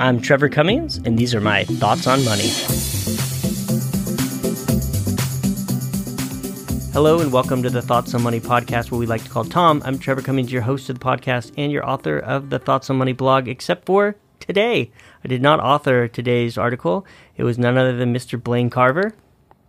[0.00, 2.48] I'm Trevor Cummings, and these are my thoughts on money.
[6.94, 9.82] Hello, and welcome to the Thoughts on Money podcast, what we like to call Tom.
[9.84, 12.96] I'm Trevor Cummings, your host of the podcast and your author of the Thoughts on
[12.96, 14.90] Money blog, except for today.
[15.22, 17.04] I did not author today's article.
[17.36, 18.42] It was none other than Mr.
[18.42, 19.12] Blain Carver.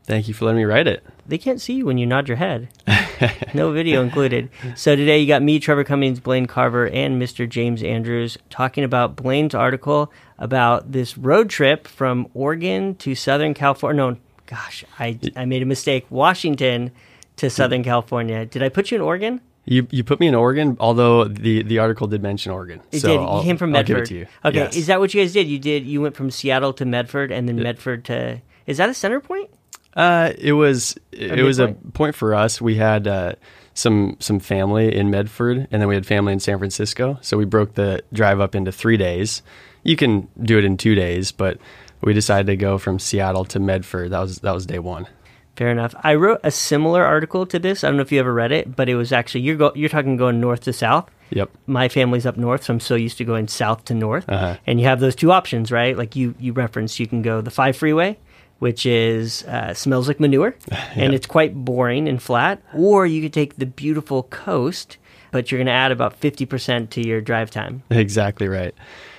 [0.05, 1.04] Thank you for letting me write it.
[1.27, 2.70] They can't see you when you nod your head.
[3.54, 4.49] no video included.
[4.75, 7.47] So today you got me, Trevor Cummings, Blain Carver, and Mr.
[7.47, 14.02] James Andrews talking about Blain's article about this road trip from Oregon to Southern California.
[14.02, 14.17] No,
[14.48, 16.07] gosh, I, I made a mistake.
[16.09, 16.91] Washington
[17.38, 18.45] to Southern California.
[18.45, 19.40] Did I put you in Oregon?
[19.65, 22.81] You you put me in Oregon, although the, the article did mention Oregon.
[22.91, 23.20] It so did.
[23.20, 23.95] I'll, came from I'll Medford.
[23.95, 24.26] give it to you.
[24.43, 24.76] Okay, Yes.
[24.76, 25.48] is that what you guys did?
[25.48, 25.85] You did.
[25.85, 28.41] You went from Seattle to Medford, and then Medford to.
[28.65, 29.52] Is that a center point?
[29.95, 32.62] Uh, it was it, A was a point for us.
[32.62, 33.34] We had uh,
[33.73, 37.18] some some family in Medford, and then we had family in San Francisco.
[37.22, 39.41] So we broke the drive up into three days.
[39.84, 41.58] You can do it in two days, but
[42.02, 44.12] we decided to go from Seattle to Medford.
[44.12, 45.07] That was that was day one.
[45.55, 45.93] Fair enough.
[46.02, 47.84] I wrote a similar article to this.
[47.84, 49.90] I don't know if you ever read it, but it was actually you're go, you're
[49.90, 51.10] talking going north to south.
[51.32, 51.49] Yep.
[51.68, 54.27] My family's up north, so I'm so used to going south to north.
[54.27, 54.58] Uh-huh.
[54.65, 55.98] And you have those two options, right?
[55.98, 58.18] Like you you referenced, you can go the five freeway,
[58.62, 60.54] which is uh, smells like manure,
[60.95, 64.97] and it's quite boring and flat, or you could take the beautiful coast,
[65.31, 67.81] but you're going to add about fifty percent to your drive time.
[67.90, 68.75] Exactly right.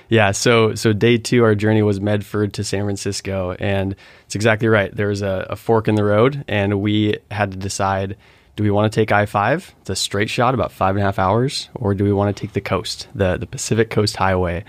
[0.07, 4.69] Yeah, so so day two, our journey was Medford to San Francisco, and it's exactly
[4.69, 4.95] right.
[4.95, 8.15] There was a, a fork in the road, and we had to decide:
[8.55, 9.75] do we want to take I five?
[9.81, 12.41] It's a straight shot, about five and a half hours, or do we want to
[12.41, 14.63] take the coast, the the Pacific Coast Highway,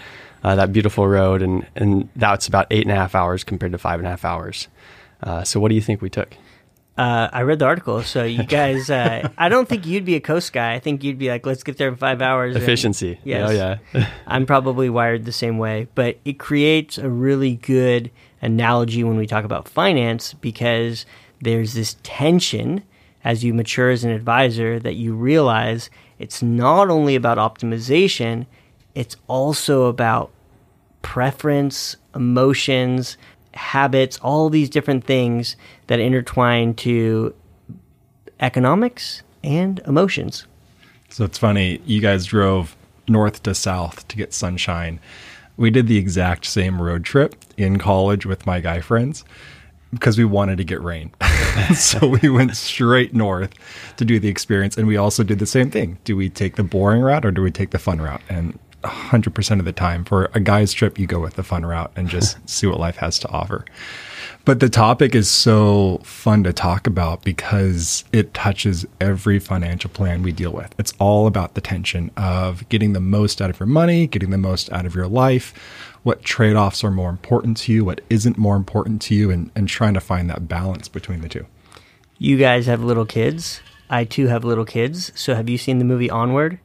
[0.45, 3.79] uh, that beautiful road, and and that's about eight and a half hours compared to
[3.79, 4.69] five and a half hours.
[5.23, 6.35] Uh, so, what do you think we took?
[6.97, 8.89] Uh, I read the article, so you guys.
[8.89, 10.75] Uh, I don't think you'd be a coast guy.
[10.75, 12.55] I think you'd be like, let's get there in five hours.
[12.55, 13.19] and- Efficiency.
[13.25, 13.51] Yes.
[13.51, 14.09] Oh yeah.
[14.29, 18.11] I'm probably wired the same way, but it creates a really good
[18.43, 21.05] analogy when we talk about finance because
[21.41, 22.85] there's this tension
[23.25, 25.89] as you mature as an advisor that you realize
[26.19, 28.47] it's not only about optimization,
[28.95, 30.31] it's also about
[31.03, 33.17] preference, emotions,
[33.55, 35.57] habits, all these different things
[35.87, 37.35] that intertwine to
[38.41, 40.47] economics and emotions.
[41.11, 42.77] So it's funny, you guys drove
[43.09, 44.99] north to south to get sunshine.
[45.57, 49.25] We did the exact same road trip in college with my guy friends
[49.93, 51.13] because we wanted to get rain.
[51.77, 53.53] so we went straight north
[53.97, 54.77] to do the experience.
[54.77, 55.99] And we also did the same thing.
[56.05, 58.23] Do we take the boring route or do we take the fun route?
[58.29, 61.93] And 100% of the time, for a guy's trip, you go with the fun route
[61.97, 63.65] and just see what life has to offer.
[64.45, 70.23] But the topic is so fun to talk about because it touches every financial plan
[70.23, 70.75] we deal with.
[70.79, 74.39] It's all about the tension of getting the most out of your money, getting the
[74.39, 75.55] most out of your life,
[76.03, 79.51] what trade offs are more important to you, what isn't more important to you, and,
[79.55, 81.47] and trying to find that balance between the two.
[82.19, 83.63] You guys have little kids.
[83.89, 85.11] I too have little kids.
[85.15, 86.59] So have you seen the movie Onward?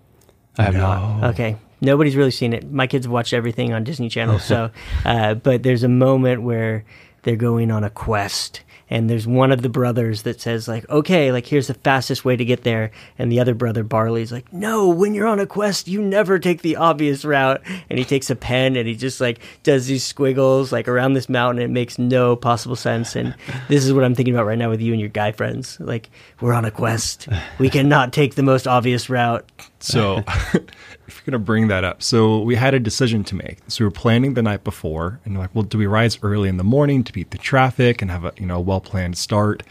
[0.58, 1.24] I have not.
[1.32, 1.56] Okay.
[1.82, 2.72] Nobody's really seen it.
[2.72, 4.40] My kids have watched everything on Disney Channel.
[4.40, 4.72] So,
[5.06, 6.86] uh, but there's a moment where
[7.24, 11.32] they're going on a quest, and there's one of the brothers that says like, "Okay,
[11.32, 14.90] like here's the fastest way to get there," and the other brother Barley's like, "No,
[14.90, 18.36] when you're on a quest, you never take the obvious route." And he takes a
[18.36, 21.62] pen and he just like does these squiggles like around this mountain.
[21.62, 23.16] And it makes no possible sense.
[23.16, 23.36] And
[23.68, 25.78] this is what I'm thinking about right now with you and your guy friends.
[25.80, 26.10] Like
[26.42, 27.28] we're on a quest.
[27.60, 29.46] We cannot take the most obvious route.
[29.80, 30.24] So,
[31.10, 33.58] if you're going to bring that up, so we had a decision to make.
[33.68, 36.58] So we were planning the night before, and like, well, do we rise early in
[36.58, 39.64] the morning to beat the traffic and have a you know well planned start?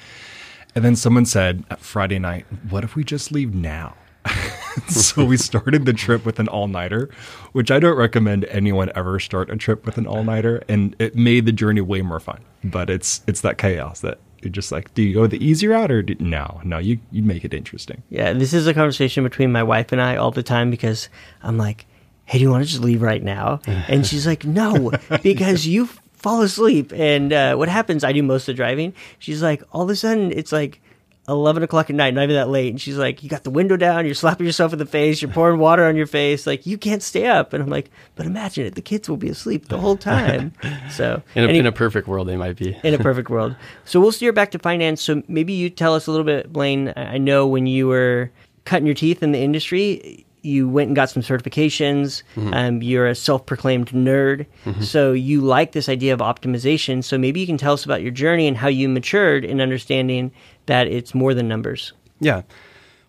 [0.74, 3.94] And then someone said at Friday night, what if we just leave now?
[4.88, 7.08] so we started the trip with an all nighter,
[7.52, 11.14] which I don't recommend anyone ever start a trip with an all nighter, and it
[11.14, 12.40] made the journey way more fun.
[12.64, 15.90] But it's it's that chaos that you're just like, do you go the easy route
[15.90, 16.60] or do, no?
[16.64, 18.02] No, you you make it interesting.
[18.10, 21.08] Yeah, this is a conversation between my wife and I all the time because
[21.42, 21.86] I'm like,
[22.24, 24.92] "Hey, do you want to just leave right now?" And she's like, "No,
[25.22, 28.04] because you fall asleep." And uh, what happens?
[28.04, 28.92] I do most of the driving.
[29.18, 30.80] She's like, all of a sudden, it's like.
[31.28, 32.70] 11 o'clock at night, not even that late.
[32.70, 35.30] And she's like, You got the window down, you're slapping yourself in the face, you're
[35.30, 36.46] pouring water on your face.
[36.46, 37.52] Like, you can't stay up.
[37.52, 40.52] And I'm like, But imagine it, the kids will be asleep the whole time.
[40.90, 42.76] So, In a, any- in a perfect world, they might be.
[42.82, 43.54] in a perfect world.
[43.84, 45.02] So we'll steer back to finance.
[45.02, 46.92] So maybe you tell us a little bit, Blain.
[46.96, 48.30] I I know when you were
[48.64, 52.22] cutting your teeth in the industry, you went and got some certifications.
[52.36, 54.46] Um, you're a self-proclaimed nerd,
[54.80, 57.04] so you like this idea of optimization.
[57.04, 60.32] So maybe you can tell us about your journey and how you matured in understanding
[60.66, 61.92] that it's more than numbers.
[62.20, 62.42] Yeah.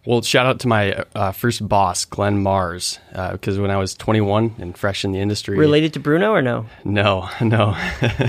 [0.05, 3.93] Well, shout out to my uh, first boss, Glenn Mars, because uh, when I was
[3.93, 6.65] 21 and fresh in the industry, related to Bruno or no?
[6.83, 7.75] No, no,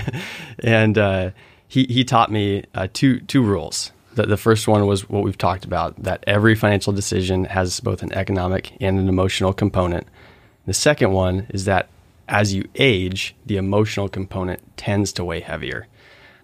[0.58, 1.30] and uh,
[1.68, 3.92] he he taught me uh, two two rules.
[4.14, 8.02] The, the first one was what we've talked about that every financial decision has both
[8.02, 10.06] an economic and an emotional component.
[10.66, 11.88] The second one is that
[12.28, 15.86] as you age, the emotional component tends to weigh heavier.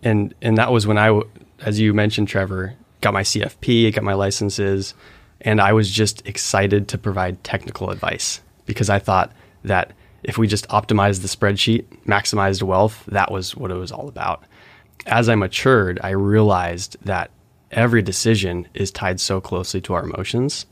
[0.03, 1.21] And and that was when I,
[1.61, 4.95] as you mentioned, Trevor, got my CFP, got my licenses,
[5.41, 9.33] and I was just excited to provide technical advice because I thought
[9.65, 9.93] that
[10.23, 14.43] if we just optimized the spreadsheet, maximized wealth, that was what it was all about.
[15.07, 17.31] As I matured, I realized that
[17.71, 20.67] every decision is tied so closely to our emotions,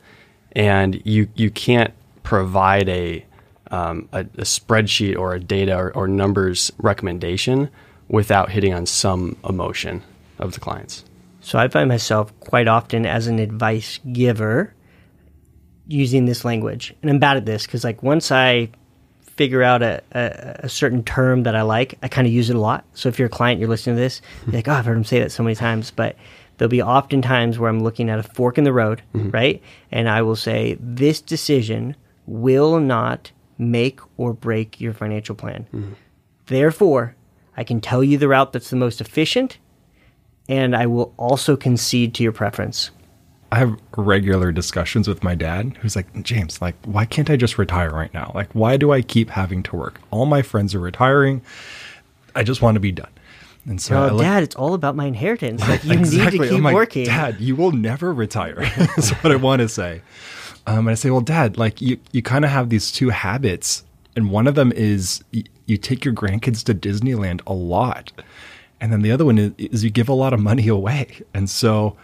[0.52, 1.92] and you you can't
[2.22, 3.24] provide a
[3.70, 7.70] um, a, a, spreadsheet or a data or, or numbers recommendation
[8.08, 10.02] without hitting on some emotion
[10.38, 11.04] of the clients.
[11.40, 14.74] So I find myself quite often as an advice giver
[15.88, 18.70] using this language, and I'm bad at this because like once I
[19.36, 22.56] figure out a, a, a, certain term that I like, I kind of use it
[22.56, 22.84] a lot.
[22.94, 25.04] So if you're a client, you're listening to this, you're like, oh, I've heard him
[25.04, 25.90] say that so many times.
[25.90, 26.16] But
[26.56, 29.30] there'll be often times where I'm looking at a fork in the road, mm-hmm.
[29.30, 29.62] right?
[29.90, 31.96] And I will say, this decision
[32.26, 35.66] will not make or break your financial plan.
[35.72, 35.92] Mm-hmm.
[36.46, 37.14] Therefore,
[37.56, 39.58] I can tell you the route that's the most efficient,
[40.48, 42.90] and I will also concede to your preference.
[43.52, 47.56] I have regular discussions with my dad who's like, James, like, why can't I just
[47.56, 48.32] retire right now?
[48.34, 50.00] Like, why do I keep having to work?
[50.10, 51.40] All my friends are retiring.
[52.34, 53.10] I just want to be done.
[53.66, 55.62] And so, oh, look, Dad, it's all about my inheritance.
[55.68, 56.38] Like, you exactly.
[56.38, 57.06] need to keep like, working.
[57.06, 58.56] Dad, you will never retire.
[58.76, 60.02] That's what I want to say.
[60.66, 63.84] Um, and I say, well, Dad, like you, you kind of have these two habits,
[64.16, 68.12] and one of them is y- you take your grandkids to Disneyland a lot,
[68.80, 71.20] and then the other one is, is you give a lot of money away.
[71.32, 71.96] And so,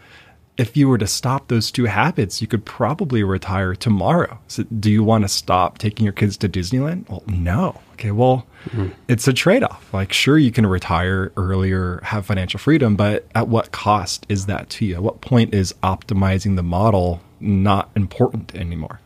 [0.56, 4.38] if you were to stop those two habits, you could probably retire tomorrow.
[4.48, 7.08] So, do you want to stop taking your kids to Disneyland?
[7.08, 7.80] Well, no.
[7.94, 8.88] Okay, well, mm-hmm.
[9.08, 9.92] it's a trade off.
[9.92, 14.68] Like, sure, you can retire earlier, have financial freedom, but at what cost is that
[14.70, 14.96] to you?
[14.96, 19.00] At what point is optimizing the model not important anymore?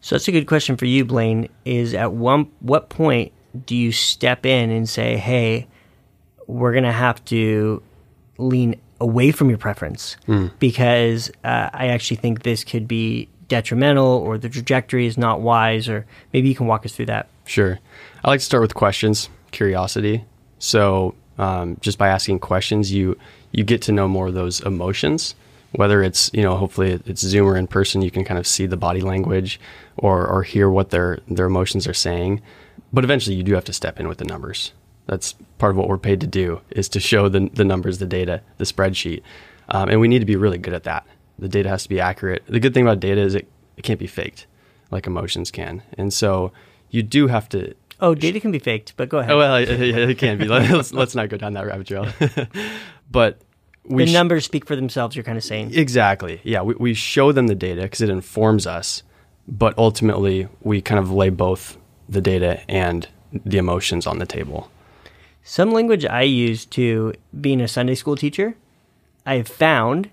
[0.00, 1.48] So that's a good question for you, Blain.
[1.64, 3.32] Is at one what point
[3.66, 5.66] do you step in and say, "Hey,
[6.46, 7.82] we're going to have to
[8.38, 10.50] lean away from your preference mm.
[10.58, 15.88] because uh, I actually think this could be detrimental or the trajectory is not wise."
[15.88, 17.28] Or maybe you can walk us through that.
[17.44, 17.78] Sure.
[18.24, 20.24] I like to start with questions, curiosity.
[20.58, 23.18] So um, just by asking questions, you
[23.52, 25.34] you get to know more of those emotions
[25.76, 28.66] whether it's you know hopefully it's Zoom or in person, you can kind of see
[28.66, 29.60] the body language
[29.96, 32.42] or or hear what their their emotions are saying.
[32.92, 34.72] But eventually, you do have to step in with the numbers.
[35.06, 38.06] That's part of what we're paid to do is to show the the numbers, the
[38.06, 39.22] data, the spreadsheet,
[39.68, 41.06] um, and we need to be really good at that.
[41.38, 42.44] The data has to be accurate.
[42.46, 44.46] The good thing about data is it, it can't be faked
[44.90, 46.52] like emotions can, and so
[46.90, 49.32] you do have to Oh, data can be faked, but go ahead.
[49.32, 50.44] Oh well, it, it can be.
[50.48, 52.06] let's, let's not go down that rabbit trail.
[53.10, 53.40] but
[53.88, 55.16] the sh- numbers speak for themselves.
[55.16, 56.40] You're kind of saying exactly.
[56.44, 59.02] Yeah, we, we show them the data because it informs us,
[59.48, 61.78] but ultimately we kind of lay both
[62.08, 64.70] the data and the emotions on the table.
[65.48, 68.56] Some language I use to being a Sunday school teacher,
[69.24, 70.10] I have found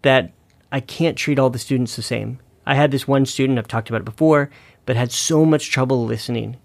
[0.00, 0.32] that
[0.72, 2.38] I can't treat all the students the same.
[2.64, 4.48] I had this one student I've talked about it before,
[4.86, 6.56] but had so much trouble listening,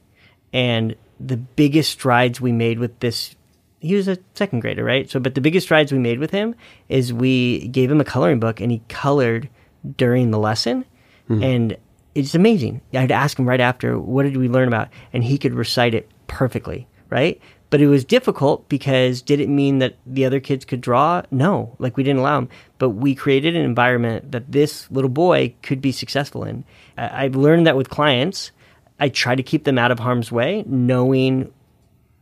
[0.54, 3.36] and the biggest strides we made with this
[3.82, 5.10] he was a second grader, right?
[5.10, 6.56] So, but the biggest strides we made with him
[6.88, 9.50] is we gave him a coloring book and he colored
[9.98, 10.86] during the lesson,
[11.30, 11.44] mm-hmm.
[11.44, 11.78] and
[12.16, 12.80] it's amazing.
[12.94, 16.10] I'd ask him right after, "What did we learn about?" and he could recite it
[16.28, 17.42] perfectly, right?
[17.70, 21.24] But it was difficult because did it mean that the other kids could draw?
[21.32, 22.50] No, like we didn't allow them.
[22.78, 26.64] But we created an environment that this little boy could be successful in.
[26.98, 28.52] I've learned that with clients.
[29.00, 31.52] I try to keep them out of harm's way, knowing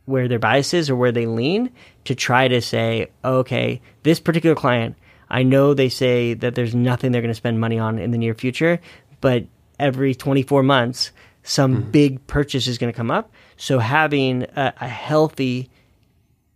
[0.06, 1.70] where their biases or where they lean
[2.04, 4.96] to try to say, okay, this particular client,
[5.30, 8.18] I know they say that there's nothing they're going to spend money on in the
[8.18, 8.80] near future,
[9.20, 9.46] but
[9.78, 11.90] every 24 months, some mm-hmm.
[11.90, 13.32] big purchase is going to come up.
[13.56, 15.70] So having a, a healthy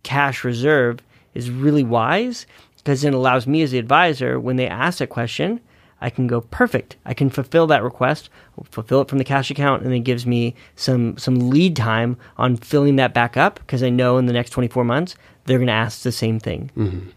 [0.03, 0.99] cash reserve
[1.33, 2.45] is really wise
[2.77, 5.59] because it allows me as the advisor, when they ask a question,
[6.01, 6.95] I can go perfect.
[7.05, 8.29] I can fulfill that request,
[8.71, 12.55] fulfill it from the cash account, and it gives me some some lead time on
[12.57, 15.15] filling that back up because I know in the next 24 months
[15.45, 16.71] they're going to ask the same thing.
[16.77, 17.09] Mm-hmm.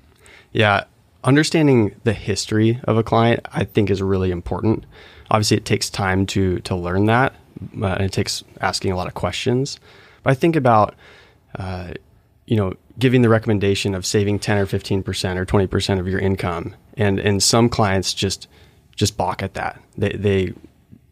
[0.52, 0.84] Yeah,
[1.22, 4.84] understanding the history of a client I think is really important.
[5.30, 7.34] Obviously, it takes time to to learn that,
[7.80, 9.78] uh, and it takes asking a lot of questions.
[10.22, 10.94] But I think about
[11.58, 11.92] uh,
[12.46, 16.08] you know giving the recommendation of saving 10 or 15 percent or 20 percent of
[16.08, 18.48] your income, and and some clients just
[18.94, 19.80] just balk at that.
[19.96, 20.40] They, they,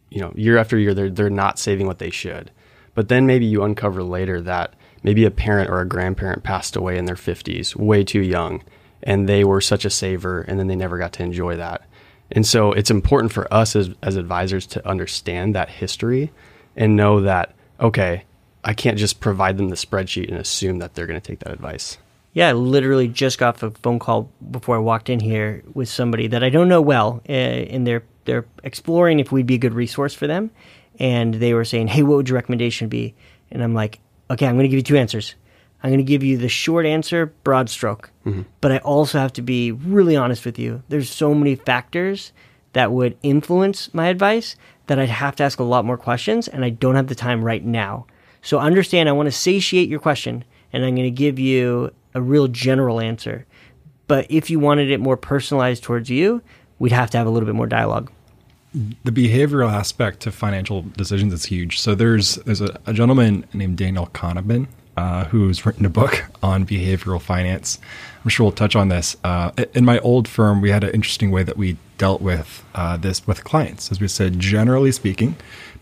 [0.09, 2.51] you know, year after year, they're they're not saving what they should.
[2.93, 6.97] But then maybe you uncover later that maybe a parent or a grandparent passed away
[6.97, 8.63] in their 50s, way too young,
[9.01, 11.85] and they were such a saver, and then they never got to enjoy that.
[12.31, 16.31] And so it's important for us as, as advisors to understand that history
[16.75, 18.23] and know that, okay,
[18.63, 21.51] I can't just provide them the spreadsheet and assume that they're going to take that
[21.51, 21.97] advice.
[22.33, 26.27] Yeah, I literally just got a phone call before I walked in here with somebody
[26.27, 29.73] that I don't know well, uh, and they're they're exploring if we'd be a good
[29.73, 30.49] resource for them,
[30.97, 33.15] and they were saying, "Hey, what would your recommendation be?"
[33.51, 35.35] And I'm like, "Okay, I'm going to give you two answers.
[35.83, 38.43] I'm going to give you the short answer, broad stroke, mm-hmm.
[38.59, 40.83] but I also have to be really honest with you.
[40.89, 42.31] There's so many factors
[42.73, 44.55] that would influence my advice
[44.87, 47.43] that I'd have to ask a lot more questions, and I don't have the time
[47.43, 48.05] right now.
[48.41, 52.21] So understand, I want to satiate your question, and I'm going to give you a
[52.21, 53.45] real general answer.
[54.07, 56.41] But if you wanted it more personalized towards you,
[56.79, 58.11] we'd have to have a little bit more dialogue.
[58.73, 61.79] The behavioral aspect to financial decisions is huge.
[61.79, 64.67] So there's there's a, a gentleman named Daniel Kahneman
[64.97, 67.79] uh, who's written a book on behavioral finance.
[68.23, 69.15] I'm sure we'll touch on this.
[69.23, 72.97] Uh, in my old firm, we had an interesting way that we dealt with uh,
[72.97, 73.91] this with clients.
[73.91, 75.35] As we said, generally speaking,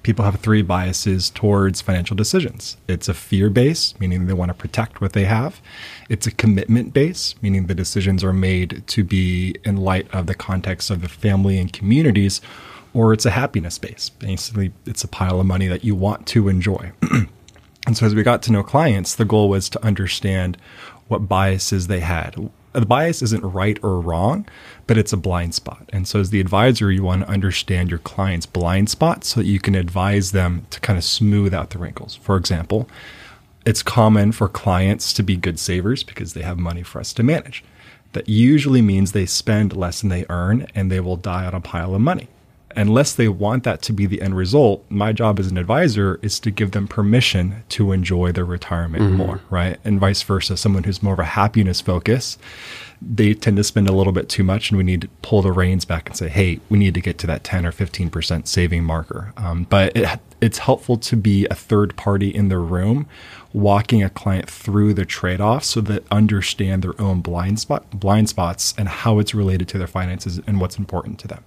[0.03, 2.77] people have three biases towards financial decisions.
[2.87, 5.61] It's a fear base, meaning they want to protect what they have.
[6.07, 10.35] It's a commitment base, meaning the decisions are made to be in light of the
[10.35, 12.41] context of the family and communities.
[12.93, 14.09] Or it's a happiness base.
[14.09, 16.91] Basically, it's a pile of money that you want to enjoy.
[17.89, 20.57] and so, as we got to know clients, the goal was to understand
[21.07, 24.47] what biases they had, the bias isn't right or wrong,
[24.85, 25.89] but it's a blind spot.
[25.91, 29.47] And so, as the advisor, you want to understand your client's blind spot so that
[29.47, 32.15] you can advise them to kind of smooth out the wrinkles.
[32.17, 32.87] For example,
[33.65, 37.23] it's common for clients to be good savers because they have money for us to
[37.23, 37.63] manage.
[38.13, 41.59] That usually means they spend less than they earn and they will die on a
[41.59, 42.27] pile of money
[42.75, 46.39] unless they want that to be the end result, my job as an advisor is
[46.41, 49.17] to give them permission to enjoy their retirement mm-hmm.
[49.17, 49.77] more, right?
[49.83, 50.55] And vice versa.
[50.57, 52.37] Someone who's more of a happiness focus,
[53.01, 55.51] they tend to spend a little bit too much, and we need to pull the
[55.51, 58.83] reins back and say, hey, we need to get to that 10 or 15% saving
[58.83, 59.33] marker.
[59.37, 63.07] Um, but it, it's helpful to be a third party in the room
[63.51, 68.75] walking a client through the trade-offs so that understand their own blind spot blind spots
[68.77, 71.43] and how it's related to their finances and what's important to them.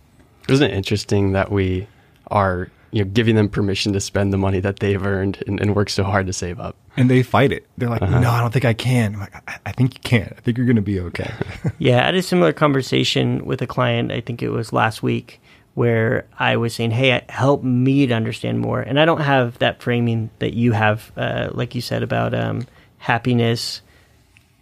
[0.49, 1.87] Isn't it interesting that we
[2.31, 5.75] are you know giving them permission to spend the money that they've earned and, and
[5.75, 6.77] worked so hard to save up?
[6.97, 7.67] And they fight it.
[7.79, 8.21] They're like, uh-huh.
[8.21, 10.35] "No, I don't think I can." I'm like, I, I think you can.
[10.37, 11.33] I think you're going to be okay."
[11.79, 14.13] yeah, I had a similar conversation with a client.
[14.13, 15.41] I think it was last week
[15.75, 19.83] where I was saying, "Hey, help me to understand more." And I don't have that
[19.83, 22.67] framing that you have, uh, like you said about um,
[22.99, 23.81] happiness,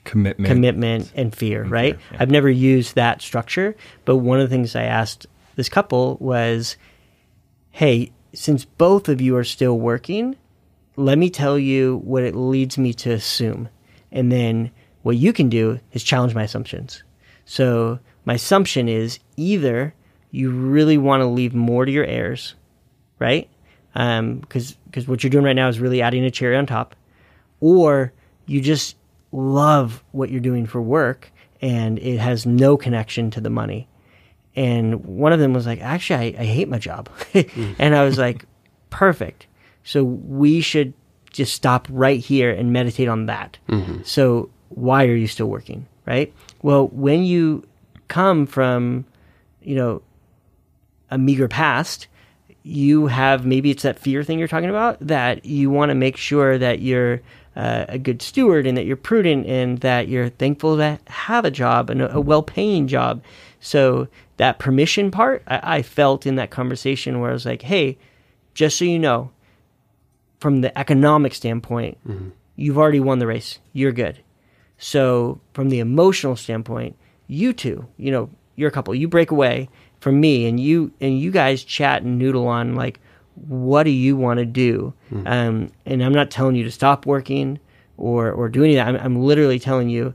[0.05, 1.63] commitment, commitment, and fear.
[1.63, 1.97] And right?
[1.97, 2.19] Fear, yeah.
[2.21, 5.27] I've never used that structure, but one of the things I asked
[5.61, 6.79] this couple was,
[7.71, 10.35] hey, since both of you are still working,
[10.97, 13.69] let me tell you what it leads me to assume.
[14.11, 14.71] And then
[15.03, 17.03] what you can do is challenge my assumptions.
[17.45, 19.93] So my assumption is either
[20.31, 22.55] you really want to leave more to your heirs,
[23.19, 23.51] right?
[23.93, 26.97] Because um, because what you're doing right now is really adding a cherry on top,
[27.61, 28.15] or
[28.47, 28.97] you just
[29.31, 33.87] love what you're doing for work and it has no connection to the money
[34.57, 38.19] and one of them was like, "Actually, I, I hate my job," and I was
[38.19, 38.45] like,
[38.91, 39.47] "Perfect."
[39.85, 40.93] So we should
[41.33, 43.59] just stop right here and meditate on that.
[43.69, 44.03] Mm-hmm.
[44.05, 46.33] So why are you still working, right?
[46.63, 47.67] Well, when you
[48.09, 49.05] come from,
[49.63, 50.03] you know,
[51.11, 52.09] a meager past,
[52.63, 56.17] you have maybe it's that fear thing you're talking about that you want to make
[56.17, 57.21] sure that you're
[57.61, 61.51] uh, a good steward and that you're prudent and that you're thankful to have a
[61.51, 63.23] job and a, a well-paying job.
[63.61, 67.99] So that permission part, I, I felt in that conversation where I was like, hey,
[68.55, 69.31] just so you know,
[70.39, 72.31] from the economic standpoint, mm-hmm.
[72.57, 73.59] you've already won the race.
[73.73, 74.17] You're good.
[74.79, 78.95] So from the emotional standpoint, you two, you know, you're a couple.
[78.95, 79.69] You break away
[80.01, 83.01] from me, and you and you guys chat and noodle on like,
[83.35, 84.93] what do you want to do?
[85.13, 85.27] Mm-hmm.
[85.27, 87.59] Um, and I'm not telling you to stop working
[87.97, 88.95] or or do any of that.
[88.95, 90.15] I'm, I'm literally telling you,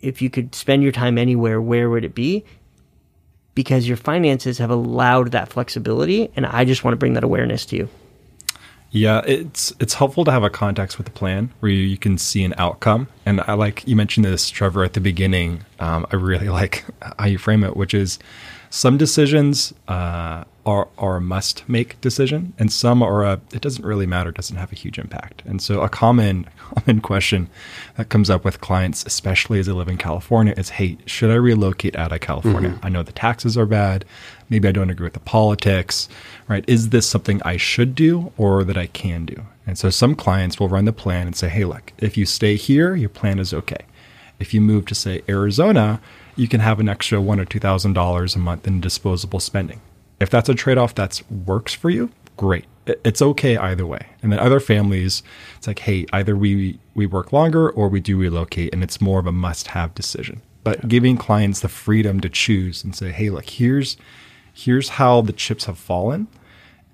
[0.00, 2.44] if you could spend your time anywhere, where would it be?
[3.56, 6.30] because your finances have allowed that flexibility.
[6.36, 7.88] And I just want to bring that awareness to you.
[8.92, 12.18] Yeah, it's it's helpful to have a context with the plan where you, you can
[12.18, 13.08] see an outcome.
[13.26, 15.64] And I like you mentioned this, Trevor, at the beginning.
[15.80, 16.84] Um, I really like
[17.18, 18.20] how you frame it, which is
[18.76, 23.86] some decisions uh, are are a must make decision, and some are a it doesn't
[23.86, 25.42] really matter, doesn't have a huge impact.
[25.46, 27.48] And so a common common question
[27.96, 31.36] that comes up with clients, especially as they live in California, is, "Hey, should I
[31.36, 32.70] relocate out of California?
[32.70, 32.84] Mm-hmm.
[32.86, 34.04] I know the taxes are bad.
[34.50, 36.06] Maybe I don't agree with the politics.
[36.46, 36.64] Right?
[36.68, 40.60] Is this something I should do or that I can do?" And so some clients
[40.60, 43.54] will run the plan and say, "Hey, look, if you stay here, your plan is
[43.54, 43.86] okay.
[44.38, 45.98] If you move to say Arizona."
[46.36, 49.80] You can have an extra one or two thousand dollars a month in disposable spending.
[50.20, 52.66] If that's a trade-off that works for you great.
[52.86, 54.06] It's okay either way.
[54.22, 55.22] And then other families
[55.56, 59.18] it's like hey either we we work longer or we do relocate and it's more
[59.18, 60.42] of a must-have decision.
[60.62, 60.88] But yeah.
[60.88, 63.96] giving clients the freedom to choose and say hey look here's
[64.52, 66.28] here's how the chips have fallen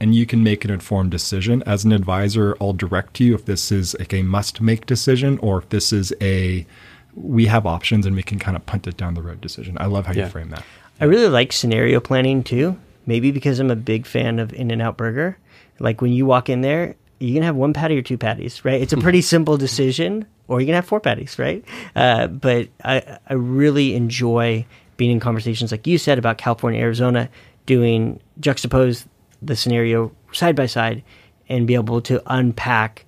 [0.00, 1.62] and you can make an informed decision.
[1.66, 5.58] As an advisor i'll direct you if this is like a must make decision or
[5.58, 6.66] if this is a
[7.14, 9.86] we have options and we can kind of punt it down the road decision i
[9.86, 10.24] love how yeah.
[10.24, 10.64] you frame that
[11.00, 14.82] I really like scenario planning too maybe because I'm a big fan of In and
[14.82, 15.38] Out Burger.
[15.78, 18.80] Like when you walk in there, you can have one patty or two patties, right?
[18.80, 21.64] It's a pretty simple decision, or you can have four patties, right?
[21.94, 24.66] Uh, but I, I really enjoy
[24.96, 27.28] being in conversations like you said about California, Arizona,
[27.66, 29.06] doing juxtapose
[29.40, 31.02] the scenario side by side
[31.48, 33.04] and be able to unpack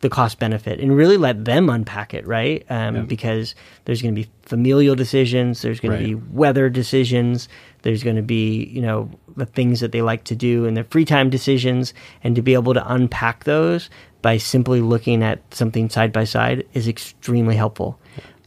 [0.00, 2.66] the cost benefit and really let them unpack it, right?
[2.68, 3.02] Um, yeah.
[3.02, 6.00] Because there's going to be familial decisions, there's going right.
[6.00, 7.48] to be weather decisions,
[7.82, 10.84] there's going to be, you know, the things that they like to do and their
[10.84, 11.94] free time decisions.
[12.22, 13.88] And to be able to unpack those
[14.20, 17.98] by simply looking at something side by side is extremely helpful.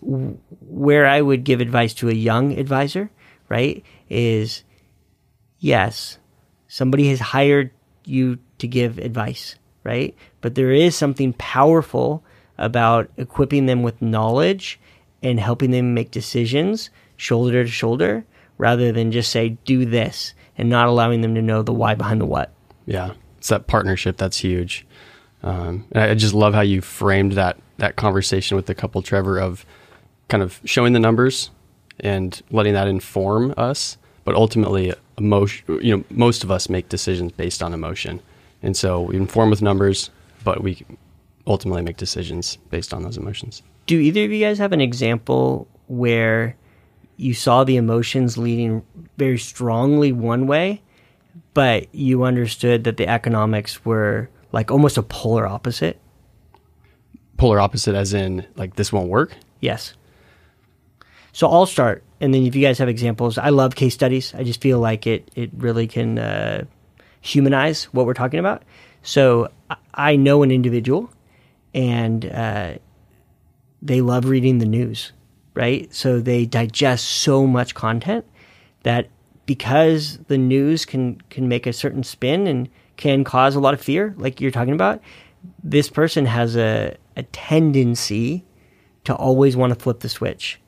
[0.01, 3.09] Where I would give advice to a young advisor,
[3.49, 4.63] right, is
[5.57, 6.19] yes,
[6.67, 7.71] somebody has hired
[8.05, 10.15] you to give advice, right?
[10.41, 12.23] But there is something powerful
[12.57, 14.79] about equipping them with knowledge
[15.21, 18.25] and helping them make decisions shoulder to shoulder
[18.57, 22.21] rather than just say do this and not allowing them to know the why behind
[22.21, 22.53] the what.
[22.85, 24.85] Yeah, it's that partnership that's huge.
[25.41, 29.65] Um, I just love how you framed that that conversation with the couple, Trevor, of
[30.27, 31.49] kind of showing the numbers
[32.01, 35.79] and letting that inform us, but ultimately, emotion.
[35.81, 38.21] You know, most of us make decisions based on emotion,
[38.61, 40.09] and so we inform with numbers,
[40.43, 40.85] but we
[41.47, 43.61] ultimately make decisions based on those emotions.
[43.85, 46.55] Do either of you guys have an example where
[47.17, 48.83] you saw the emotions leading
[49.17, 50.81] very strongly one way,
[51.53, 55.99] but you understood that the economics were like almost a polar opposite.
[57.37, 59.35] Polar opposite, as in like this won't work.
[59.59, 59.93] Yes.
[61.31, 64.33] So I'll start, and then if you guys have examples, I love case studies.
[64.33, 66.65] I just feel like it it really can uh,
[67.21, 68.63] humanize what we're talking about.
[69.03, 69.49] So
[69.93, 71.11] I know an individual,
[71.73, 72.73] and uh,
[73.81, 75.13] they love reading the news
[75.59, 75.93] right?
[75.93, 78.25] So they digest so much content
[78.83, 79.09] that
[79.45, 83.81] because the news can can make a certain spin and can cause a lot of
[83.81, 85.01] fear, like you're talking about,
[85.61, 88.45] this person has a, a tendency
[89.03, 90.61] to always want to flip the switch.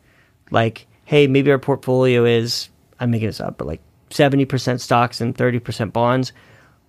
[0.49, 5.35] Like, hey, maybe our portfolio is I'm making this up, but like 70% stocks and
[5.35, 6.33] 30% bonds.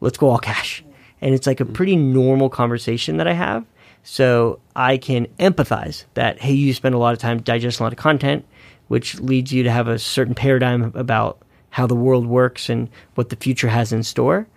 [0.00, 0.82] Let's go all cash.
[1.22, 3.64] And it's like a pretty normal conversation that I have.
[4.02, 7.92] So I can empathize that, hey, you spend a lot of time digesting a lot
[7.92, 8.44] of content,
[8.88, 13.28] which leads you to have a certain paradigm about how the world works and what
[13.28, 14.48] the future has in store.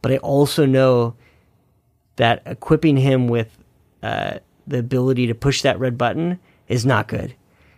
[0.00, 1.14] But I also know
[2.16, 3.56] that equipping him with
[4.02, 7.34] uh, the ability to push that red button is not good.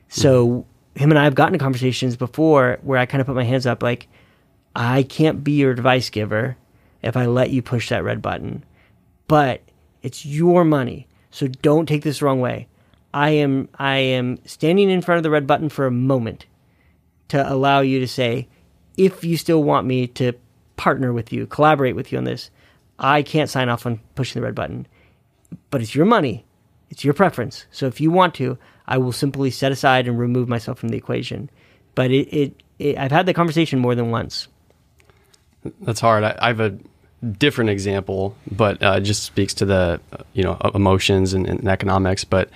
[0.09, 1.01] So mm-hmm.
[1.01, 3.67] him and I have gotten to conversations before where I kind of put my hands
[3.67, 4.07] up, like,
[4.77, 6.57] I can't be your advice giver
[7.07, 8.65] if I let you push that red button.
[9.29, 9.63] But
[10.03, 11.07] it's your money.
[11.31, 12.69] So don't take this wrong way.
[13.15, 16.47] I am I am standing in front of the red button for a moment
[17.29, 18.49] to allow you to say
[18.97, 20.33] if you still want me to
[20.77, 22.51] partner with you, collaborate with you on this,
[22.99, 24.87] I can't sign off on pushing the red button.
[25.71, 26.45] But it's your money.
[26.91, 27.67] It's your preference.
[27.71, 30.97] So if you want to, I will simply set aside and remove myself from the
[30.97, 31.51] equation.
[31.95, 34.49] But it, it, it I've had the conversation more than once.
[35.81, 36.25] That's hard.
[36.25, 36.79] I, I have a
[37.23, 40.01] different example, but uh, just speaks to the
[40.33, 42.25] you know emotions and, and, economics.
[42.25, 42.51] But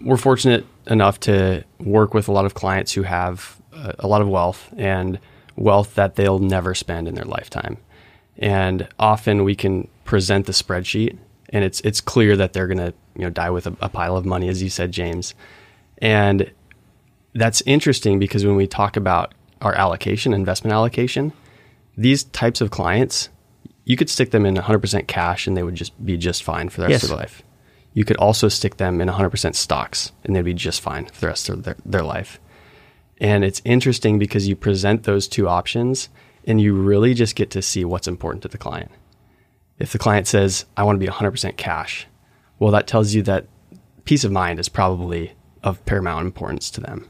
[0.00, 4.22] we're fortunate enough to work with a lot of clients who have a, a lot
[4.22, 5.18] of wealth and
[5.56, 7.76] wealth that they'll never spend in their lifetime.
[8.38, 11.16] And often we can present the spreadsheet,
[11.50, 14.16] and it's it's clear that they're going to you know die with a, a pile
[14.16, 15.34] of money, as you said, James.
[15.98, 16.50] And
[17.34, 21.32] that's interesting because when we talk about our allocation, investment allocation,
[21.96, 23.28] these types of clients
[23.84, 26.80] you could stick them in 100% cash and they would just be just fine for
[26.80, 27.02] the rest yes.
[27.04, 27.42] of their life.
[27.94, 31.26] You could also stick them in 100% stocks and they'd be just fine for the
[31.26, 32.40] rest of their, their life.
[33.18, 36.08] And it's interesting because you present those two options
[36.44, 38.90] and you really just get to see what's important to the client.
[39.78, 42.06] If the client says, I want to be 100% cash,
[42.58, 43.46] well, that tells you that
[44.04, 47.08] peace of mind is probably of paramount importance to them.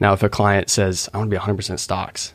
[0.00, 2.34] Now, if a client says, I want to be 100% stocks,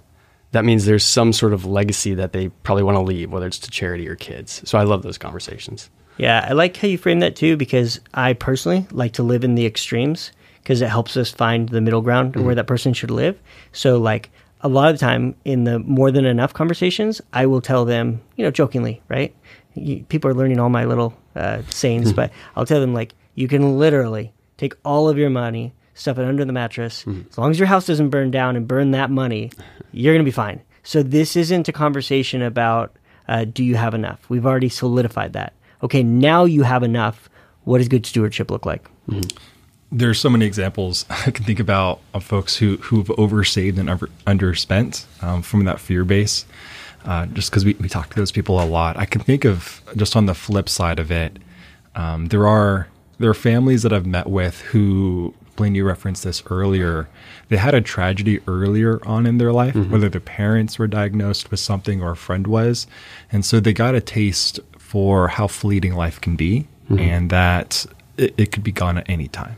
[0.53, 3.59] that means there's some sort of legacy that they probably want to leave, whether it's
[3.59, 4.61] to charity or kids.
[4.65, 5.89] So I love those conversations.
[6.17, 9.55] Yeah, I like how you frame that too, because I personally like to live in
[9.55, 12.45] the extremes because it helps us find the middle ground mm-hmm.
[12.45, 13.37] where that person should live.
[13.73, 14.29] So, like,
[14.61, 18.21] a lot of the time in the more than enough conversations, I will tell them,
[18.37, 19.35] you know, jokingly, right?
[19.73, 22.15] You, people are learning all my little uh, sayings, mm-hmm.
[22.15, 26.25] but I'll tell them, like, you can literally take all of your money, stuff it
[26.25, 27.03] under the mattress.
[27.03, 27.29] Mm-hmm.
[27.29, 29.51] As long as your house doesn't burn down and burn that money,
[29.91, 30.61] you're going to be fine.
[30.83, 32.95] So this isn't a conversation about
[33.27, 34.29] uh, do you have enough.
[34.29, 35.53] We've already solidified that.
[35.81, 37.29] Okay, now you have enough.
[37.63, 38.83] What does good stewardship look like?
[39.07, 39.37] Mm-hmm.
[39.91, 44.09] There's so many examples I can think about of folks who who've oversaved and over,
[44.27, 46.45] underspent um, from that fear base.
[47.05, 49.81] Uh, just because we, we talk to those people a lot, I can think of
[49.97, 51.37] just on the flip side of it.
[51.95, 52.87] Um, there are
[53.19, 57.07] there are families that I've met with who Blain, you referenced this earlier.
[57.49, 59.91] They had a tragedy earlier on in their life, mm-hmm.
[59.91, 62.87] whether their parents were diagnosed with something or a friend was.
[63.31, 66.99] And so they got a taste for how fleeting life can be mm-hmm.
[66.99, 67.85] and that
[68.17, 69.55] it, it could be gone at any time,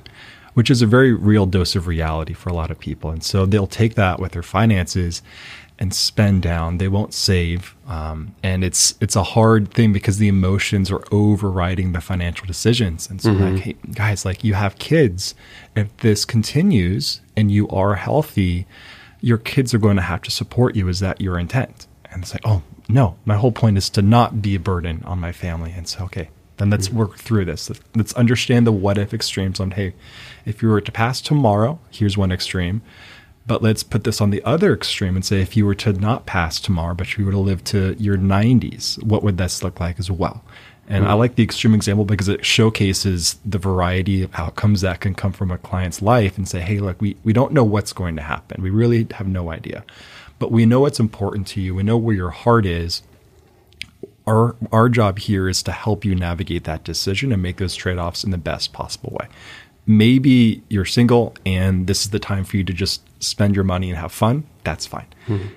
[0.53, 3.11] which is a very real dose of reality for a lot of people.
[3.11, 5.21] And so they'll take that with their finances
[5.77, 6.77] and spend down.
[6.77, 11.91] They won't save, um, and it's it's a hard thing because the emotions are overriding
[11.91, 13.09] the financial decisions.
[13.09, 13.55] And so, mm-hmm.
[13.55, 15.35] like, hey, guys, like you have kids.
[15.75, 18.67] If this continues and you are healthy,
[19.21, 20.87] your kids are going to have to support you.
[20.87, 21.87] Is that your intent?
[22.11, 25.19] And it's like, oh no, my whole point is to not be a burden on
[25.19, 25.73] my family.
[25.75, 26.99] And so, okay, then let's mm-hmm.
[26.99, 27.69] work through this.
[27.95, 29.93] Let's understand the what if extremes on, hey,
[30.45, 32.81] if you were to pass tomorrow, here's one extreme.
[33.47, 36.25] But let's put this on the other extreme and say if you were to not
[36.25, 39.99] pass tomorrow, but you were to live to your 90s, what would this look like
[39.99, 40.43] as well?
[40.87, 41.11] And mm-hmm.
[41.11, 45.31] I like the extreme example because it showcases the variety of outcomes that can come
[45.31, 48.21] from a client's life and say, hey, look, we, we don't know what's going to
[48.21, 48.63] happen.
[48.63, 49.83] We really have no idea.
[50.39, 51.75] But we know what's important to you.
[51.75, 53.03] We know where your heart is.
[54.27, 57.99] Our, our job here is to help you navigate that decision and make those trade
[57.99, 59.27] offs in the best possible way
[59.87, 63.89] maybe you're single and this is the time for you to just spend your money
[63.89, 65.07] and have fun, that's fine.
[65.27, 65.47] Mm-hmm.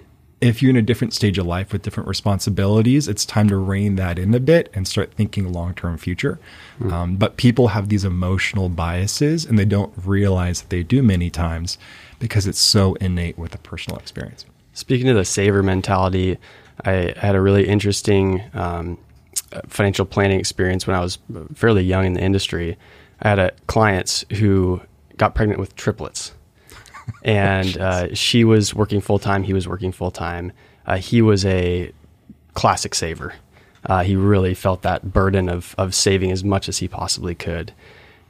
[0.40, 3.96] If you're in a different stage of life with different responsibilities, it's time to rein
[3.96, 6.38] that in a bit and start thinking long term future.
[6.78, 6.92] Mm-hmm.
[6.92, 11.28] Um, but people have these emotional biases and they don't realize that they do many
[11.28, 11.76] times
[12.20, 14.44] because it's so innate with a personal experience.
[14.74, 16.38] Speaking of the saver mentality,
[16.84, 18.96] I had a really interesting um,
[19.66, 21.18] financial planning experience when I was
[21.54, 22.76] fairly young in the industry.
[23.20, 24.80] I had a clients who
[25.16, 26.32] got pregnant with triplets,
[27.22, 29.42] and uh, she was working full time.
[29.42, 30.52] He was working full time.
[30.86, 31.92] Uh, he was a
[32.54, 33.34] classic saver.
[33.84, 37.72] Uh, he really felt that burden of of saving as much as he possibly could,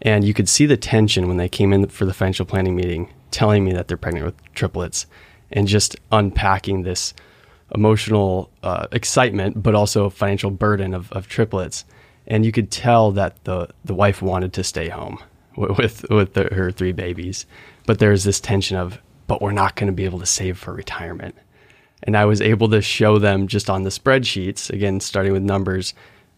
[0.02, 3.12] and you could see the tension when they came in for the financial planning meeting,
[3.30, 5.06] telling me that they're pregnant with triplets,
[5.50, 7.14] and just unpacking this
[7.74, 11.84] emotional uh, excitement, but also financial burden of, of triplets
[12.28, 15.18] and you could tell that the the wife wanted to stay home
[15.58, 17.46] with with the, her three babies,
[17.86, 20.72] but there's this tension of, but we're not going to be able to save for
[20.72, 21.34] retirement.
[22.04, 25.94] And I was able to show them just on the spreadsheets, again, starting with numbers.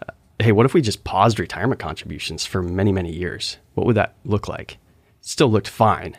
[0.08, 3.58] Uh, hey, what if we just paused retirement contributions for many, many years?
[3.74, 4.72] What would that look like?
[4.72, 4.78] It
[5.20, 6.16] still looked fine.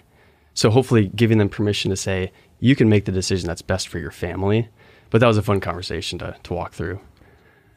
[0.53, 3.97] So hopefully, giving them permission to say you can make the decision that's best for
[3.97, 4.69] your family.
[5.09, 6.99] But that was a fun conversation to to walk through.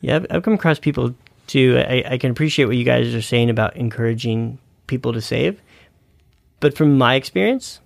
[0.01, 1.15] Yeah, I've, I've come across people
[1.47, 1.83] too.
[1.87, 5.61] I, I, can appreciate what you guys are saying about encouraging people to save.
[6.61, 7.81] But from my experience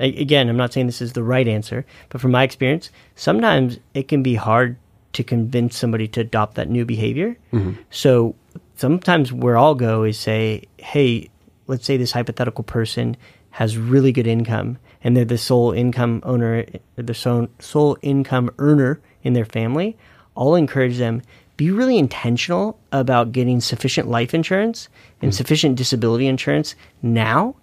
[0.00, 4.06] again i'm not saying this is the right answer but from my experience sometimes it
[4.06, 4.76] can be hard
[5.12, 7.36] to convince somebody to adopt that new behavior.
[7.52, 7.72] Mm-hmm.
[7.90, 8.36] so
[8.76, 11.28] sometimes where i'll go is say hey
[11.66, 13.16] let's say this hypothetical person
[13.50, 16.64] has really good income and they're the sole income owner
[16.96, 19.96] the sole, sole income earner in their family.
[20.36, 21.22] I'll encourage them
[21.58, 24.88] be really intentional about getting sufficient life insurance
[25.20, 25.34] and mm.
[25.34, 27.56] sufficient disability insurance now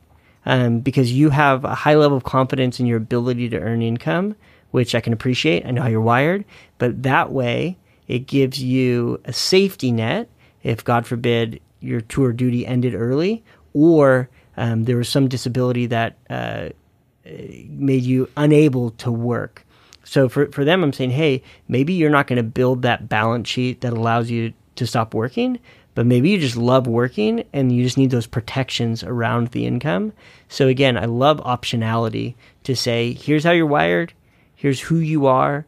[0.45, 4.35] um, because you have a high level of confidence in your ability to earn income,
[4.71, 5.65] which I can appreciate.
[5.65, 6.43] I know how you're wired,
[6.77, 7.77] but that way
[8.07, 10.29] it gives you a safety net
[10.61, 16.17] if, God forbid, your tour duty ended early or um, there was some disability that
[16.29, 16.69] uh,
[17.69, 19.64] made you unable to work.
[20.05, 23.49] So for, for them, I'm saying, hey, maybe you're not going to build that balance
[23.49, 25.59] sheet that allows you to stop working,
[25.95, 30.13] but maybe you just love working and you just need those protections around the income.
[30.47, 34.13] So again, I love optionality to say, here's how you're wired,
[34.55, 35.65] here's who you are,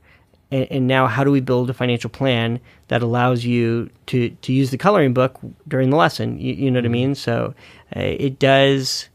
[0.51, 4.53] and, and now how do we build a financial plan that allows you to to
[4.53, 6.39] use the coloring book during the lesson?
[6.39, 7.15] You, you know what I mean?
[7.15, 7.53] So
[7.95, 9.09] uh, it does.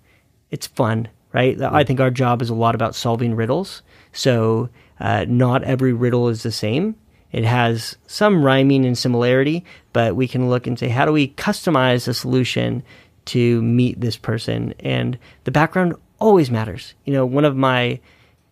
[0.51, 1.61] It's fun, right?
[1.61, 3.83] I think our job is a lot about solving riddles.
[4.13, 4.69] So
[5.03, 6.95] uh, not every riddle is the same.
[7.33, 11.29] It has some rhyming and similarity, but we can look and say, how do we
[11.29, 12.85] customize a solution
[13.27, 14.75] to meet this person?
[14.79, 16.95] And the background always matters.
[17.05, 17.99] You know, one of my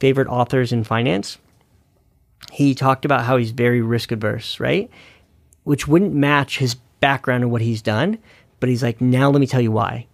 [0.01, 1.39] favorite authors in finance,
[2.51, 4.91] he talked about how he's very risk averse, right?
[5.63, 8.19] Which wouldn't match his background and what he's done.
[8.59, 10.09] But he's like, now let me tell you why.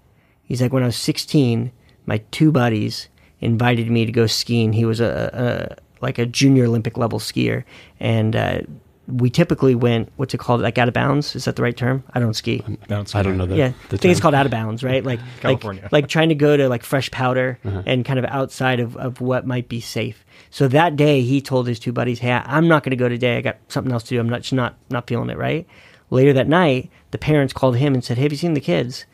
[0.45, 1.73] He's like, when I was 16,
[2.05, 3.09] my two buddies
[3.41, 4.75] invited me to go skiing.
[4.75, 7.65] He was a, a like a junior Olympic level skier,
[8.01, 8.61] and uh,
[9.09, 11.37] we typically went what's it called like out of bounds?
[11.37, 12.03] Is that the right term?
[12.13, 12.63] I don't ski.
[12.67, 15.05] I don't, I don't know that yeah i think it's called out of bounds right?
[15.05, 15.83] Like California.
[15.85, 17.83] like, like trying to go to like fresh powder uh-huh.
[17.87, 20.25] and kind of outside of, of what might be safe.
[20.51, 23.37] So that day he told his two buddies hey i'm not going to go today.
[23.37, 24.21] I got something else to do.
[24.21, 25.67] I'm not just not not feeling it right?
[26.11, 29.07] Later that night the parents called him and said hey have you seen the kids?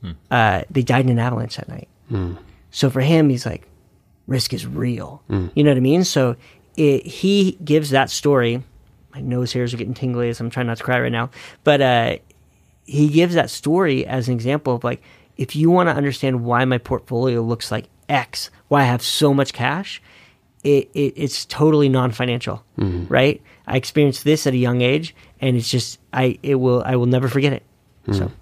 [0.00, 0.12] Hmm.
[0.30, 1.88] uh, they died in an avalanche that night.
[2.08, 2.34] Hmm.
[2.70, 3.68] so for him he's like
[4.30, 5.22] risk is real.
[5.28, 5.50] Mm.
[5.54, 6.04] You know what I mean?
[6.04, 6.36] So
[6.76, 8.62] it, he gives that story.
[9.12, 11.30] My nose hairs are getting tingly as I'm trying not to cry right now.
[11.64, 12.16] But uh,
[12.86, 15.02] he gives that story as an example of like,
[15.36, 19.34] if you want to understand why my portfolio looks like X, why I have so
[19.34, 20.00] much cash,
[20.62, 23.12] it, it it's totally non-financial, mm-hmm.
[23.12, 23.42] right?
[23.66, 27.06] I experienced this at a young age, and it's just I it will I will
[27.06, 27.62] never forget it.
[28.06, 28.18] Mm-hmm.
[28.18, 28.32] So,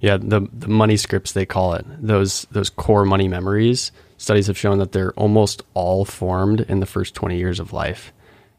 [0.00, 3.90] yeah, the the money scripts they call it those those core money memories
[4.22, 8.12] studies have shown that they're almost all formed in the first 20 years of life.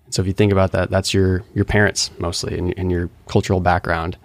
[0.10, 3.62] So if you think about that, that's your your parents mostly and, and your cultural
[3.62, 4.18] background.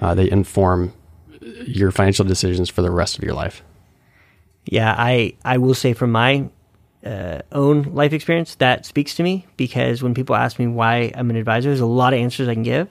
[0.00, 0.92] Uh, they inform
[1.40, 3.62] your financial decisions for the rest of your life.
[4.64, 6.50] Yeah, I I will say from my
[7.06, 11.30] uh, own life experience that speaks to me because when people ask me why I'm
[11.30, 12.88] an advisor, there's a lot of answers I can give,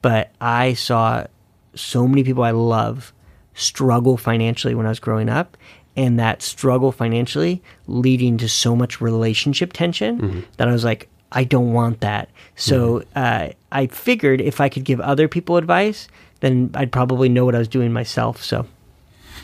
[0.00, 1.26] but I saw
[1.74, 3.12] so many people I love
[3.54, 5.58] struggle financially when I was growing up,
[5.96, 10.40] and that struggle financially leading to so much relationship tension mm-hmm.
[10.56, 12.28] that I was like, I don't want that.
[12.56, 13.08] So mm-hmm.
[13.16, 16.08] uh, I figured if I could give other people advice,
[16.40, 18.42] then I'd probably know what I was doing myself.
[18.42, 18.66] So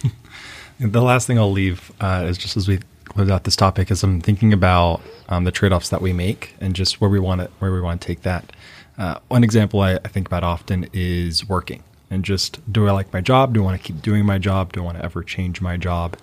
[0.81, 4.03] the last thing I'll leave uh, is just as we close out this topic is
[4.03, 7.41] I'm thinking about um, the trade offs that we make and just where we want
[7.41, 8.53] to where we want to take that.
[8.99, 13.13] Uh, one example I, I think about often is working and just do I like
[13.13, 13.55] my job?
[13.55, 14.73] Do I want to keep doing my job?
[14.73, 16.17] Do I want to ever change my job?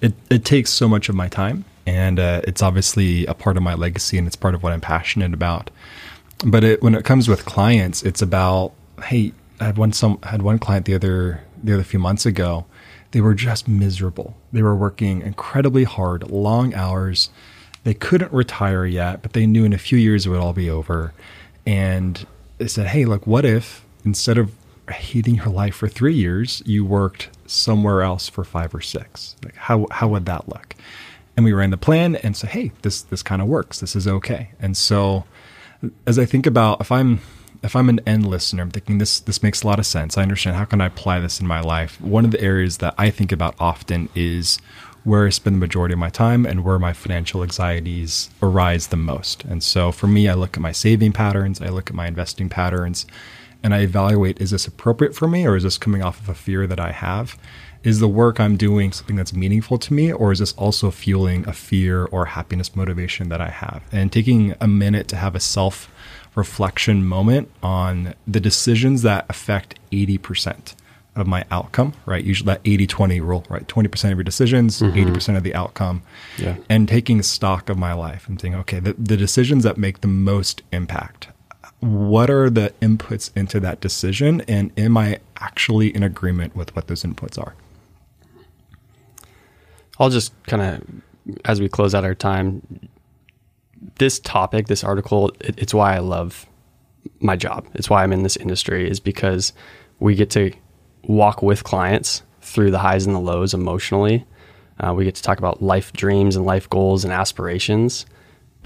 [0.00, 3.62] It it takes so much of my time, and uh, it's obviously a part of
[3.62, 5.70] my legacy, and it's part of what I'm passionate about.
[6.44, 8.72] But it, when it comes with clients, it's about
[9.04, 12.66] hey, I had one some had one client the other the other few months ago.
[13.12, 14.36] They were just miserable.
[14.52, 17.30] They were working incredibly hard, long hours.
[17.84, 20.68] They couldn't retire yet, but they knew in a few years it would all be
[20.68, 21.14] over.
[21.64, 22.26] And
[22.58, 24.52] they said, "Hey, look, what if instead of
[24.90, 29.36] hating your life for three years, you worked somewhere else for five or six.
[29.44, 30.74] Like how how would that look?
[31.36, 33.80] And we ran the plan and said, hey, this this kind of works.
[33.80, 34.50] This is okay.
[34.60, 35.24] And so
[36.06, 37.20] as I think about if I'm
[37.62, 40.16] if I'm an end listener, I'm thinking this this makes a lot of sense.
[40.16, 42.00] I understand how can I apply this in my life.
[42.00, 44.58] One of the areas that I think about often is
[45.04, 48.96] where I spend the majority of my time and where my financial anxieties arise the
[48.96, 49.44] most.
[49.44, 52.48] And so for me, I look at my saving patterns, I look at my investing
[52.48, 53.06] patterns,
[53.62, 56.34] and I evaluate is this appropriate for me or is this coming off of a
[56.34, 57.38] fear that I have?
[57.82, 61.48] Is the work I'm doing something that's meaningful to me or is this also fueling
[61.48, 63.82] a fear or happiness motivation that I have?
[63.92, 65.90] And taking a minute to have a self
[66.34, 70.74] reflection moment on the decisions that affect 80%
[71.16, 72.22] of my outcome, right?
[72.22, 73.66] Usually that 80 20 rule, right?
[73.66, 75.14] 20% of your decisions, mm-hmm.
[75.14, 76.02] 80% of the outcome.
[76.38, 76.56] Yeah.
[76.68, 80.08] And taking stock of my life and saying, okay, the, the decisions that make the
[80.08, 81.28] most impact,
[81.80, 86.86] what are the inputs into that decision and am I actually in agreement with what
[86.88, 87.54] those inputs are?
[89.98, 92.88] I'll just kind of, as we close out our time,
[93.98, 96.46] this topic, this article, it, it's why I love
[97.20, 97.66] my job.
[97.74, 99.52] It's why I'm in this industry, is because
[100.00, 100.52] we get to
[101.04, 104.24] walk with clients through the highs and the lows emotionally.
[104.78, 108.06] Uh, we get to talk about life dreams and life goals and aspirations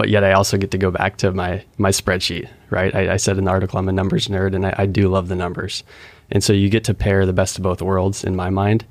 [0.00, 2.94] but yet I also get to go back to my my spreadsheet, right?
[2.94, 5.28] I, I said in the article I'm a numbers nerd, and I, I, do love
[5.28, 5.84] the numbers,
[6.30, 8.86] and so you get to pair the best of both worlds in my mind,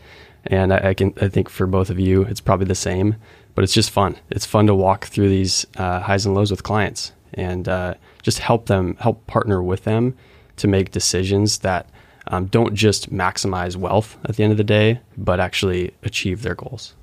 [0.45, 3.15] and I, I, can I think for both of you it's probably the same,
[3.55, 4.17] but it's just fun.
[4.29, 8.37] It's fun to walk through these uh, highs and lows with clients, and uh, just
[8.37, 10.15] help them help partner with them
[10.57, 11.89] to make decisions that
[12.27, 16.53] um, don't just maximize wealth at the end of the day, but actually achieve their
[16.53, 16.93] goals.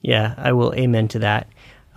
[0.00, 1.46] Yeah, I will amen to that.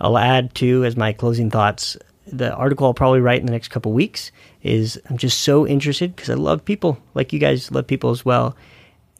[0.00, 1.96] I'll add too as my closing thoughts.
[2.26, 4.32] The article I'll probably write in the next couple weeks
[4.62, 8.24] is I'm just so interested because I love people, like you guys love people as
[8.24, 8.56] well.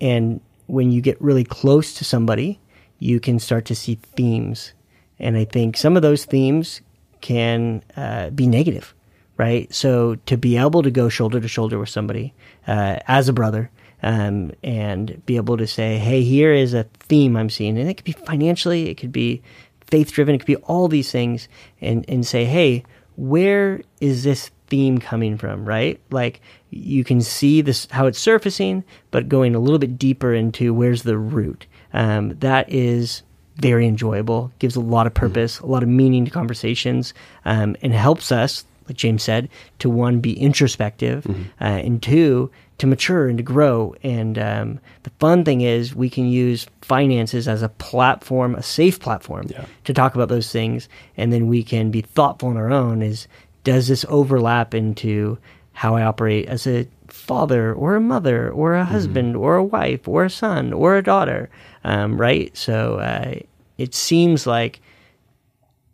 [0.00, 2.58] And when you get really close to somebody,
[2.98, 4.72] you can start to see themes.
[5.18, 6.80] And I think some of those themes
[7.20, 8.94] can uh, be negative,
[9.36, 9.72] right?
[9.72, 12.34] So to be able to go shoulder to shoulder with somebody
[12.66, 13.70] uh, as a brother
[14.02, 17.78] um, and be able to say, hey, here is a theme I'm seeing.
[17.78, 19.42] And it could be financially, it could be
[19.88, 21.48] faith driven, it could be all these things,
[21.80, 22.84] and, and say, hey,
[23.16, 26.00] where is this theme coming from, right?
[26.10, 30.74] Like you can see this how it's surfacing, but going a little bit deeper into
[30.74, 31.66] where's the root.
[31.92, 33.22] Um, that is
[33.56, 37.94] very enjoyable, gives a lot of purpose, a lot of meaning to conversations, um, and
[37.94, 41.42] helps us, like James said, to one be introspective, mm-hmm.
[41.60, 43.94] uh, and two to mature and to grow.
[44.02, 49.00] And um, the fun thing is, we can use finances as a platform, a safe
[49.00, 49.64] platform, yeah.
[49.84, 53.02] to talk about those things, and then we can be thoughtful on our own.
[53.02, 53.28] Is
[53.64, 55.38] does this overlap into
[55.72, 58.92] how I operate as a father or a mother or a mm-hmm.
[58.92, 59.42] husband mm-hmm.
[59.42, 61.50] or a wife or a son or a daughter?
[61.84, 62.56] Um, right.
[62.56, 63.40] So uh,
[63.78, 64.80] it seems like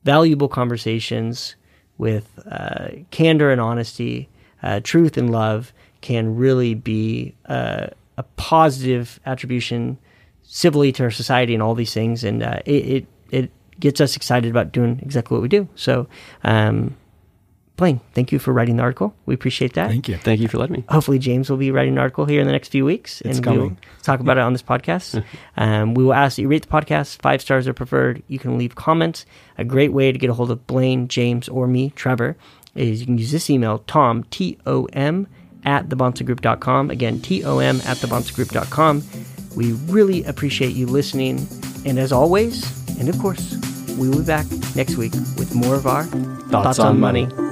[0.05, 1.55] valuable conversations
[1.99, 4.29] with uh, candor and honesty,
[4.63, 7.87] uh, truth and love can really be uh,
[8.19, 9.97] a positive attribution
[10.43, 12.23] civilly to our society and all these things.
[12.23, 15.67] And uh, it, it, it gets us excited about doing exactly what we do.
[15.75, 16.07] So,
[16.45, 16.97] um,
[17.77, 19.15] Blain, thank you for writing the article.
[19.25, 19.89] We appreciate that.
[19.89, 20.19] Thank you.
[20.19, 20.85] Thank you for letting me.
[20.91, 23.45] Hopefully, James will be writing an article here in the next few weeks, it's and
[23.45, 23.61] coming.
[23.61, 25.25] we'll talk about it on this podcast.
[25.57, 27.21] um, we will ask that you rate the podcast.
[27.23, 28.23] Five stars are preferred.
[28.29, 29.25] You can leave comments.
[29.57, 32.37] A great way to get a hold of Blain, James, or me, Trevor,
[32.75, 35.27] is you can use this email, Tom, T O M,
[35.65, 36.91] at thebahnsengroup.com.
[36.91, 39.03] Again, T O M at thebahnsengroup.com.
[39.57, 41.47] We really appreciate you listening.
[41.85, 42.65] And as always,
[42.99, 43.57] and of course,
[43.99, 47.27] we will be back next week with more of our Thoughts, Thoughts on, on, Money.
[47.27, 47.52] money.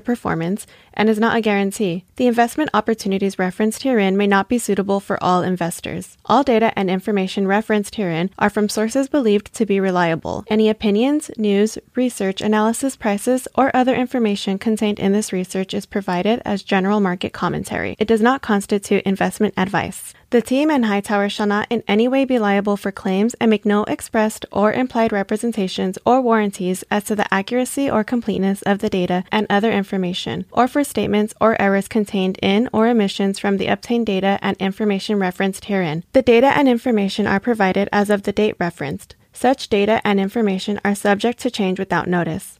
[0.00, 2.04] performance and is not a guarantee.
[2.16, 6.16] The investment opportunities referenced herein may not be suitable for all investors.
[6.26, 10.44] All data and information referenced herein are from sources believed to be reliable.
[10.48, 16.42] Any opinions, news, research, analysis, prices, or other information contained in this research is provided
[16.44, 17.96] as general market commentary.
[17.98, 20.14] It does not constitute investment advice.
[20.30, 23.66] The team and Hightower shall not in any way be liable for claims and make
[23.66, 28.88] no expressed or implied representations or warranties as to the accuracy or completeness of the
[28.88, 33.66] data and other information, or for statements or errors contained in or omissions from the
[33.66, 36.02] obtained data and information referenced herein.
[36.14, 39.14] The data and information are provided as of the date referenced.
[39.30, 42.59] Such data and information are subject to change without notice.